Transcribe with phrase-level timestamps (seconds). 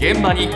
[0.00, 0.54] 現場に今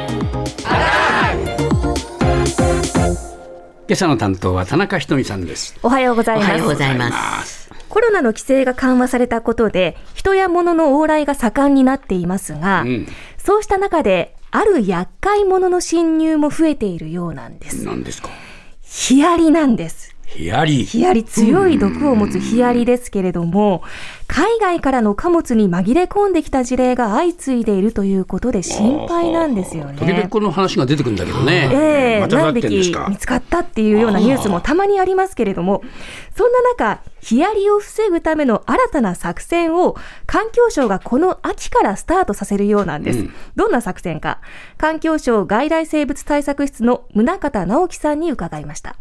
[3.90, 5.78] 朝の担当は田中ひとみさんです。
[5.82, 6.48] おはようございます。
[6.48, 7.70] おはようございます。
[7.90, 17.84] コロナの規制が緩和されたことで、人や物の往来が盛んになっていますが、うん、そうした中で、ある厄介者の侵入も増えているようなんです。
[17.84, 18.30] 何ですか？
[18.80, 20.13] ヒアリなんです。
[20.34, 20.84] ヒアリ。
[20.84, 23.82] ヒアリ、強い毒を持つヒアリですけれども、
[24.26, 29.96] 海外からの貨物に紛れ込んできた事例が相次いでいるということで心配なんですよね。
[29.96, 31.70] 時々この話が出てくるんだけどね。
[31.72, 33.16] ええまたな何匹見。
[33.16, 35.82] つかったっていうようなニュースもたまにありますけれども、
[36.36, 43.20] そんな中、ヒアリを防ぐための新たな作戦を環境省がこの秋からスタートさせるようなんです。
[43.20, 44.40] うんどんな作戦か、
[44.78, 48.96] 環境省外来生物対策室の宗像直樹さんに伺いました。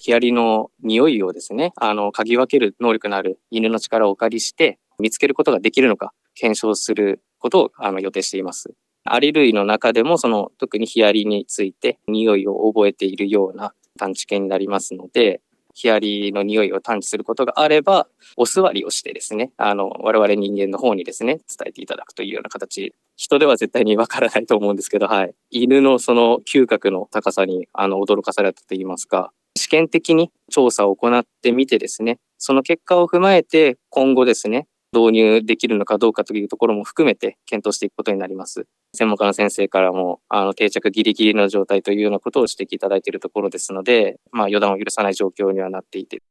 [0.00, 8.72] ヒアリの匂いをですね、あの、嗅ぎ分ける能力のある犬の力をお借りして、見つけることができるのか、検証することをあの予定しています。
[9.04, 15.42] アリ類の中でも、その、特にヒアリについて、匂いを覚えているような探知犬になりますので、
[15.74, 22.94] ヒアリの匂いを探知することがあれば、お座りをしてですね、あの、我々人間の方にですね、伝えていただくというような形。
[23.16, 25.34] 人では絶対にわからないと思うんですけど、はい。
[25.50, 29.32] 犬のその嗅覚の高さに、あの、驚かされたと言いますか、
[29.70, 38.66] 験的に調査を行ってみてですね、その結果を踏まえて今後ですね、導入できるのかどうかというところも含めて検討していくことになります。
[38.92, 46.22] 専門家の先生からも、あの、定着ギリギリの状態というようなことを指摘いただいているところですので、まあ、予断を許さない状況にはなっていて、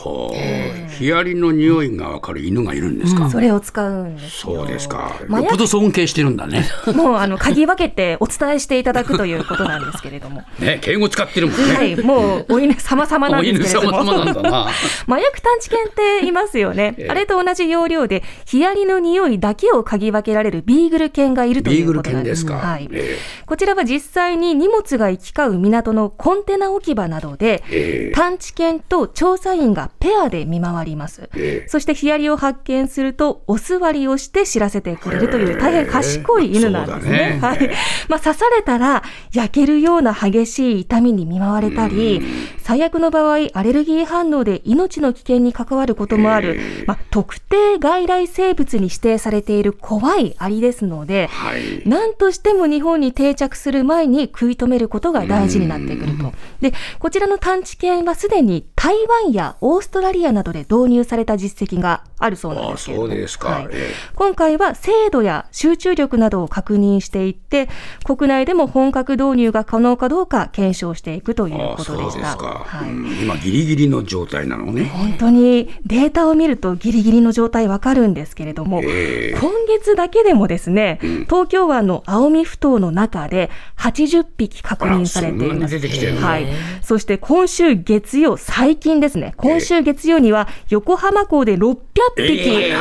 [0.00, 0.90] ほう。
[0.92, 3.28] ヒアリの匂いがわかる犬がいるんですか？
[3.28, 4.54] それを使うんですよ。
[4.56, 5.12] そうですか。
[5.28, 6.64] よっぽど尊敬してるんだね。
[6.94, 10.42] もう、あの、嗅ぎ分けてお伝えしていただくということなんですけれども。
[10.58, 11.74] ね、敬語使ってるもんね。
[11.74, 13.98] はい、もう、お犬様々なんですけれども。
[14.04, 14.68] 様々なんだな。
[15.06, 17.04] 麻薬探知犬っていますよねえ。
[17.04, 22.30] えあれと同じ要領で、ヒアリの匂いだけを嗅ぎ分けられるビーグル犬がいるということなんで。
[22.30, 22.54] 犬ですすか。
[22.54, 22.88] はい。
[22.92, 31.28] えこちらは実際に荷物が行き交う港のコンテナ置き場などで、ええ探知犬と調査員がペアで見回ります。
[31.34, 37.10] ええそしてヒアリを発見すると、お座りをして知らせてくれるという大変賢い犬なんですね。
[37.10, 37.70] ねはい。
[38.08, 39.02] まあ、刺されたら、
[39.32, 42.22] 焼けるような激しい痛みに見舞われたり、
[42.58, 51.82] 最悪の場合、アレルギー反応で命の危険に関わることもある、まあ、特定外来生物に指定されている怖いアリですので、はい。
[51.86, 56.32] 何としても日本に定着する前に食い止めることが大事になってくると。
[56.60, 62.96] で、こちらの探知犬はすでに台湾やオーストラリアなどで導入された実績があるそうなんですけ。
[62.96, 67.68] はいえ今回は精度や集中力などを確認していって、
[68.04, 72.36] 国内でも本格導入が可能かどうか検証していくということでした。
[72.36, 74.84] はいうん今ギリギリの状態なのね。
[74.84, 80.98] 本当にデータを見るとギリギリの状態わかるんですけれども、ええ今月だけでもですね、
[81.28, 85.76] 東京湾の青海ふ頭の中で80匹確認されています。
[86.22, 86.46] はい。
[86.82, 91.76] そして今週月曜、最近ですね、今週月曜には横浜港で600
[92.16, 92.72] 匹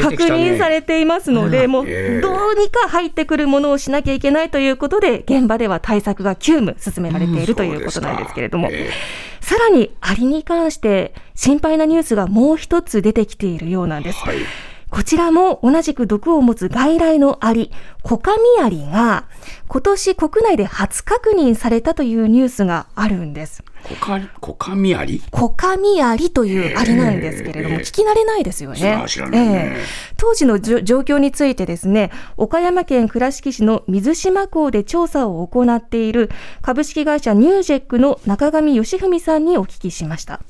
[0.00, 8.70] 確認されていますので、もうええどうにか入ってくるものをしなきゃいけないということで、現場では対策が急務進められているということなんですけれども、
[9.40, 14.18] さらにアリに関して心配なニュースがもう一つ出てきているようなんです。
[14.18, 14.36] はい。
[15.00, 17.72] こちらも同じく毒を持つ外来のアリ、
[18.02, 19.24] コカミアリが
[19.66, 23.64] 今年国内で初確認されたというニュースがあるんです。
[23.82, 25.22] コカ、コカミアリ？
[25.30, 28.78] コカミアリというアリなんですけれども、ええ聞き慣れないですよね。
[28.78, 29.84] ねええ
[30.18, 36.28] 当時の状況についてですね、岡山県倉敷市の水島港で調査を行っている
[36.60, 40.40] 株式会社ニュージェックの中上義文さんにお聞きしました。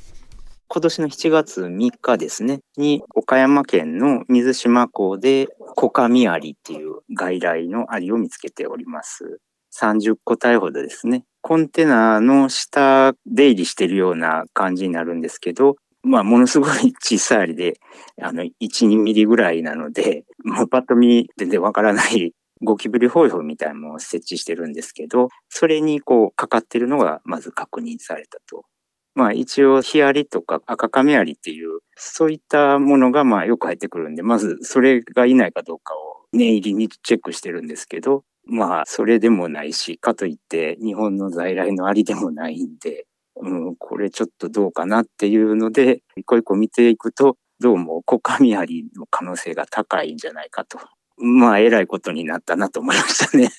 [0.72, 9.40] 今年の7月3日ですね、に岡山県の水島港でコカミアリっていう外来のアリを見つけております。
[9.76, 11.24] 30個体ほどですね。
[11.40, 17.74] コンテナの下出入りしてるような感じになるんですけど、まあ、ものすごい小さいアリで、
[18.22, 22.32] あの、1、2ミリぐらいなので、もうパッと見全然わからない
[22.62, 28.66] ゴキブリホイホイみたいなのを設置してるんですけど、それにこうかかってるのがまず確認されたと。
[29.14, 50.78] まあ一応ヒアリとか赤カメアリっていう、そういったものがまあよく入ってくるんで、まずそれがいないかどうかを念入りにチェックしてるんですけど、まあそれでもないし、かといって日本の在来のアリでもないんで、うん、これちょっとどうかなっていうので、一個一個見ていくと、どうもコカミアリの可能性が高いんじゃないかと。
[51.16, 53.50] まあ、えらいことになったなと思いましたね。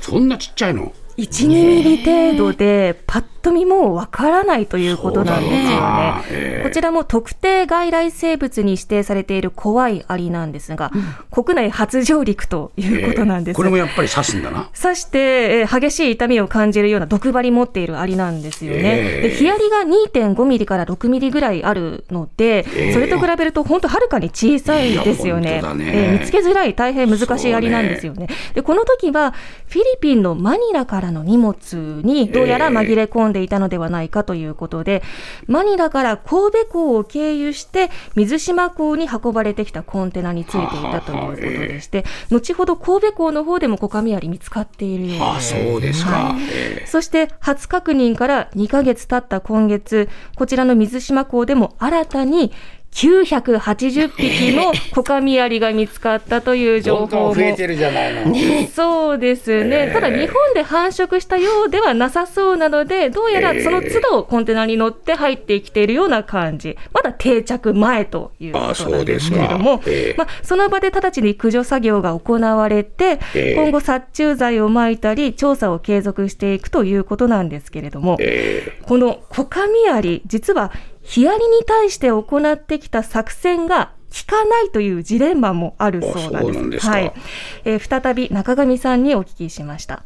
[0.00, 6.12] そんなちっちゃいの？1、2ミリ程度で、パッと見もわからないということなんですよね。
[6.30, 10.92] ええこちらも特定外来生物に指定されている怖いアリなんですが、
[11.30, 13.56] 国内初上陸ということなんです。
[13.56, 14.70] これもやっぱり刺すんだな。
[14.80, 15.18] 刺して、
[15.60, 18.80] えー激しい痛みを感じるような毒針持っているアリなんですよね。
[18.82, 28.28] ええで、ヒアリが2.5ミリから6ミリぐらいあるので、ええそれと比べると本当はるかに小さいですよいねねえー見つけづらい大変難しいアリなんですよね。
[28.54, 29.32] で、この時は
[29.68, 35.02] フィリピンのマニラからの荷物にどうやら紛れ込んでいたのではないかということで、
[35.46, 45.22] マニラから神戸港を経由して水島港に運ばれてきたコンテナについていたということでして、後ほど神戸港の方でもコカミアリ見つかっているようです。
[45.22, 46.10] ああ、そうですか。
[46.10, 52.52] はいええそして初確認から2ヶ月経った今月、こちらの水島港でも新たに
[52.92, 57.32] 980匹のコカミアリが見つかったという情報も。
[57.32, 58.66] ん増えてるじゃないの。
[58.68, 69.82] そうですね、ただ日本で繁殖したようではなさそうなので、どうやらその都度コンテナに乗って入ってきているような感じ、まだ定着前ということなんですけれども、
[70.16, 86.70] まあ、その場で直ちに駆除作業が行われて、ええ今後、殺虫剤をまいたり、調査を継続していくということなんですけれども、えこのコカミアリ、実はヒアリに対して行ってきた作戦が効かないというジレンマもあるそうなんです。
[86.70, 87.12] ですかはい、
[87.64, 90.02] えー再び中上さんにお聞きしました。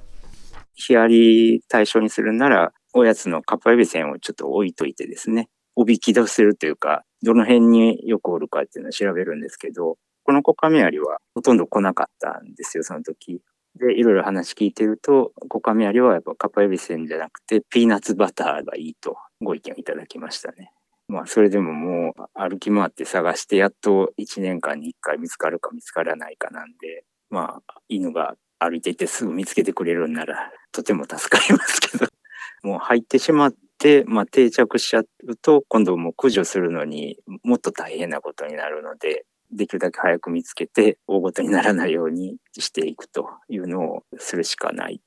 [0.74, 13.40] ヒアリ対象にするなら、おやつのカッパエビセンをちょっと置いといてですね、おびき出せるというか、どの辺によくおるかっていうのを調べるんですけど、このコカミアリはほとんど来なかったんですよ、その時。
[13.76, 20.72] で、いろいろ話聞いてると、コカミアリはやっぱカッパエビセンじゃなくて、ピーナッツバターがいいとご意見をいただきましたね。
[21.14, 32.06] まあ、それでももう歩き回って探して、やっと1年間に1回見つかるか見つからないかなんで、まあ、犬が歩いていてすぐ見つけてくれるんなら、とても助かりますけど、
[32.68, 45.00] もう入ってしまって、まあ定着しちゃうと、今度もう駆除するのにもっと大変なことになるので、できるだけ早く見つけて、大ごとにならないようにしていくというのをするしかない。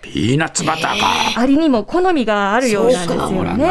[0.00, 1.40] ピーナッツバターか。
[1.40, 3.64] アリにも好みがあるようなんですよね。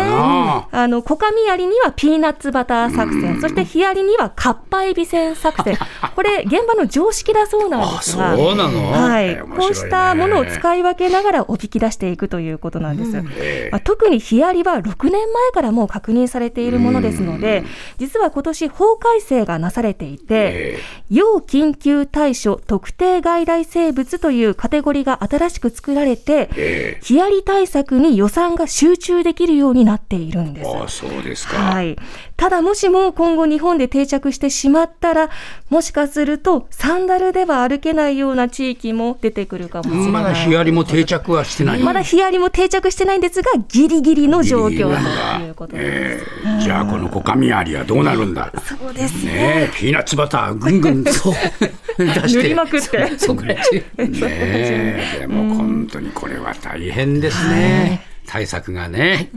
[0.71, 3.21] あの、コカミアリにはピーナッツバター作うん。
[3.21, 5.77] 戦、そしてヒアリにはカッパエビセン作戦。
[6.15, 8.35] これ、現場の常識だそうなんであ、すが。
[8.35, 8.91] そうなの？
[8.91, 13.18] はい、こうしたものを使い分けながらおびき出していくということなんです。
[13.39, 15.21] ええまあ、特にヒアリは6年前
[15.53, 17.63] からもう確認されているものですので、
[17.97, 26.16] 実は今年法改正がなされていて、え要緊急対処特定外来生物というカテゴリーが新しく作られて、
[26.55, 30.69] ええヒアリ対策に予算が集中できるようになっているんです。
[30.69, 31.57] ああ、そうですか。
[31.57, 31.97] はい。
[32.35, 35.29] ただもしも今後日本で定着してしまったら、
[35.69, 40.11] もしかするとサンダルでは歩けないような地域も出てくるかもしれない。
[40.11, 41.79] まだヒアリも定着はしてない。
[41.79, 44.95] まだヒアリも定着してないんですが、ギリギリの状況
[45.39, 46.25] ということです。
[46.45, 48.51] ええじゃあこのコカミアリはどうなるんだ。
[48.63, 49.33] そうですね。
[49.33, 51.33] ねえ、ピーナッツバターぐんぐんそう。
[51.97, 53.17] 塗りまくって。
[53.17, 53.83] そこら中ね。
[53.97, 58.01] え、でも本当にこれは大変ですね。
[58.25, 59.29] 対策がね。